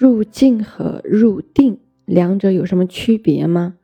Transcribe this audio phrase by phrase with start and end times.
[0.00, 3.74] 入静和入定两者有什么区别吗？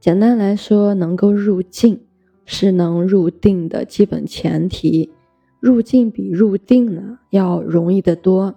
[0.00, 2.00] 简单来说，能够入静
[2.44, 5.12] 是能入定的基本前提。
[5.60, 8.56] 入静比入定呢要容易得多。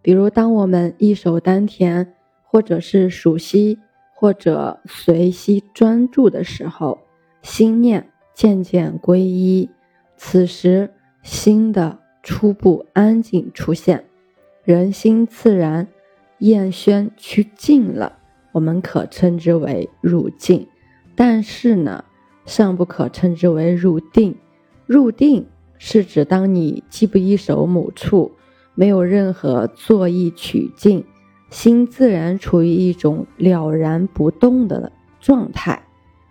[0.00, 3.78] 比如，当我们一手丹田，或者是数息，
[4.14, 6.98] 或者随息专注的时候，
[7.42, 9.68] 心念渐渐归一，
[10.16, 10.88] 此时
[11.22, 14.06] 心的初步安静出现，
[14.64, 15.86] 人心自然。
[16.38, 18.18] 厌轩趋静了，
[18.52, 20.66] 我们可称之为入静，
[21.14, 22.04] 但是呢，
[22.44, 24.36] 尚不可称之为入定。
[24.86, 25.46] 入定
[25.78, 28.32] 是指当你既不依守某处，
[28.74, 31.04] 没有任何作意取静，
[31.50, 35.82] 心自然处于一种了然不动的状态。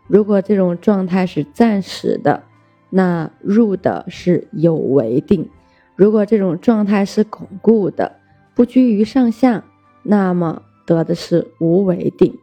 [0.08, 2.44] 如果这种状态是暂时的，
[2.92, 5.50] 那入的是有为定；
[5.96, 8.18] 如果这种状态是巩固的，
[8.54, 9.64] 不居于上下。
[10.06, 12.38] 那么得的是无为定，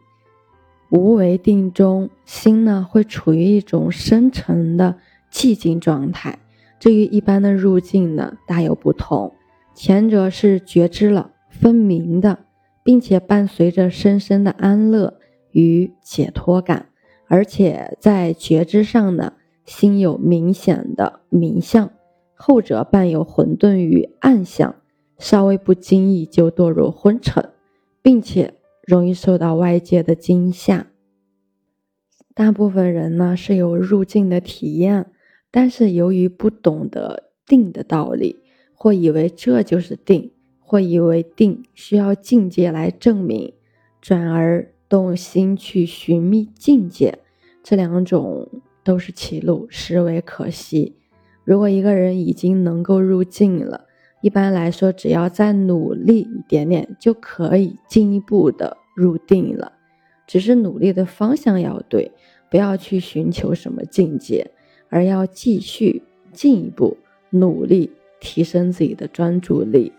[0.89, 4.97] 无为定中心呢会处于一种深沉的
[5.31, 6.39] 寂静状态，
[6.77, 9.33] 这与一般的入境呢大有不同。
[9.73, 12.39] 前者是觉知了、分明的，
[12.83, 15.15] 并且伴随着深深的安乐
[15.51, 16.89] 与解脱感，
[17.27, 19.33] 而且在觉知上呢
[19.65, 21.87] 心有明显的明相；
[22.35, 24.75] 后者伴有混沌与暗相，
[25.17, 27.49] 稍微不经意就堕入昏沉。
[28.03, 28.53] 并且
[28.85, 30.87] 容易受到外界的惊吓。
[32.35, 35.11] 大部分人呢是有入境的体验，
[35.49, 38.41] 但是由于不懂得定的道理，
[38.73, 43.53] 或以为这就是定，或以为定需要境界来证明，
[44.01, 47.19] 转而动心去寻觅境界，
[47.63, 48.49] 这两种
[48.83, 50.97] 都是歧路，实为可惜。
[51.45, 53.85] 如果一个人已经能够入境了，
[54.23, 59.73] 一般来说，只要再努力一点点，就可以进一步的入定了。
[60.25, 62.09] 只是努力的方向要对，
[62.49, 64.49] 不要去寻求什么境界，
[64.87, 66.95] 而要继续进一步
[67.31, 69.91] 努力提升自己的专注力。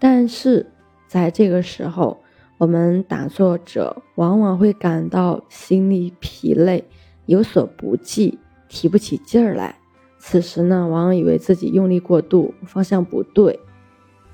[0.00, 0.66] 但是
[1.06, 2.18] 在这个时候，
[2.58, 6.82] 我们打坐者往往会感到心力疲累，
[7.26, 8.36] 有所不济，
[8.68, 9.76] 提不起劲儿来。
[10.18, 13.58] 此时呢，往往以为自己用力过度，方向不对。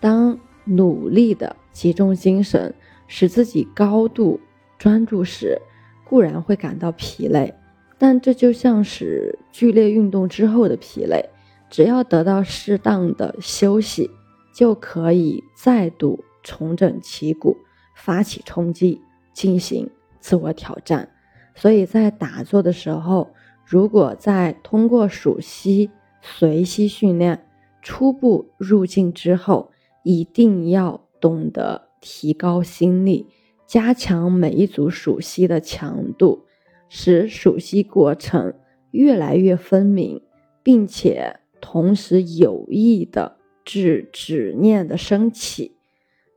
[0.06, 2.72] 当努力的集中精神，
[3.09, 4.39] 使自己高度
[4.78, 5.61] 专注时，
[6.05, 7.53] 固然会感到疲累，
[7.99, 11.28] 但这就像是剧烈运动之后的疲累。
[11.69, 14.09] 只要得到适当的休息，
[14.55, 17.56] 就可以再度重整旗鼓，
[17.97, 19.00] 发起冲击，
[19.33, 19.91] 进行
[20.21, 21.09] 自我挑战。
[21.56, 23.33] 所以在打坐的时候，
[23.65, 25.91] 如果在通过数息、
[26.22, 27.45] 随息训练
[27.83, 29.72] 初步入境之后，
[30.06, 33.27] 一定要懂得提高心力，
[33.67, 36.44] 加强每一组数息的强度，
[36.89, 38.55] 使数息过程
[38.93, 40.22] 越来越分明，
[40.62, 45.72] 并且同时有意的制止念的升起。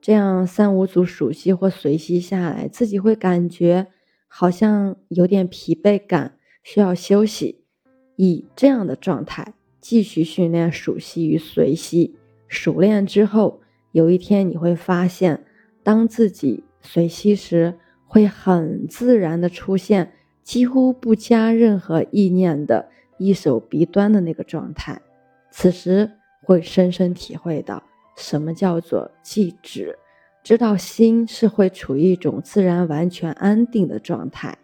[0.01, 3.85] 这样三五组数息或随息下来，自己会感觉
[4.27, 6.37] 好像有点疲惫感。
[6.63, 7.63] 需要休息，
[8.15, 12.15] 以这样的状态继续训练数息与随息。
[12.49, 13.61] 熟练之后，
[13.93, 15.45] 有一天你会发现，
[15.81, 20.11] 当自己随息时，会很自然的出现
[20.43, 24.99] 几乎不加任何意念的一手鼻端的那个状态。
[25.49, 26.11] 此时
[26.43, 27.81] 会深深体会到
[28.17, 29.97] 什么叫做寂止，
[30.43, 34.57] 知道心是会处于一种自然完全安定的状态。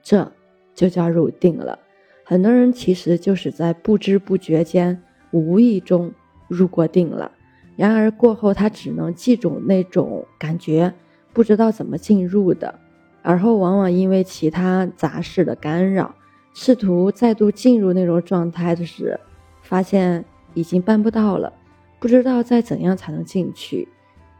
[0.00, 0.30] 这。
[0.72, 1.78] 就叫入定了。
[2.24, 6.10] 很多人其实就是在不知不觉间、无意中
[6.50, 7.32] 入过定了。
[7.76, 10.92] 然而过后，他只能记住那种感觉，
[11.32, 12.74] 不知道怎么进入的。
[13.22, 16.14] 而后往往因为其他杂事的干扰，
[16.52, 19.18] 试图再度进入那种状态的时，
[19.62, 21.52] 发现已经办不到了，
[21.98, 23.88] 不知道再怎样才能进去。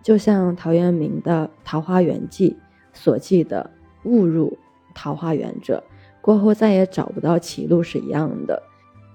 [0.02, 2.50] 就像陶渊明的《桃花源记》
[2.92, 3.70] 所记的
[4.04, 4.58] “误入
[4.94, 5.82] 桃花源者”。
[6.22, 8.62] 过后再也找不到歧路是一样的，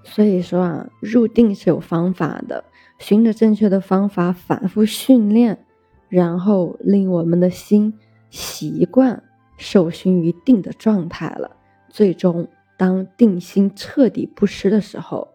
[0.06, 2.64] 所以说啊，入定是有方法的，
[2.98, 5.66] 循着正确的方法反复训练，
[6.08, 7.92] 然后令我们的心
[8.30, 9.22] 习惯
[9.58, 11.56] 受熏于定的状态了，
[11.88, 12.46] 最终
[12.78, 15.28] 当定心彻底不失的时候，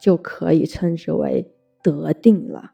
[0.00, 1.50] 就可以称之为
[1.82, 2.72] 得定了。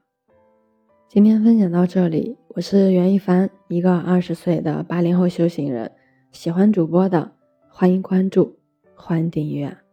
[1.09, 5.93] 今天分享到这里，我是袁一凡，一个二十岁的八零后修行人，
[6.33, 7.33] 喜欢主播的。
[7.69, 8.59] 欢迎关注，
[8.97, 9.84] 欢迎订阅。